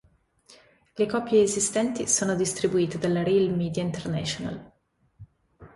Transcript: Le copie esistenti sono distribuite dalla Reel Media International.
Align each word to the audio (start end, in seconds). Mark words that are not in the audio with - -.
Le 0.97 1.05
copie 1.05 1.37
esistenti 1.43 2.07
sono 2.07 2.33
distribuite 2.33 2.97
dalla 2.97 3.21
Reel 3.21 3.53
Media 3.53 3.83
International. 3.83 4.71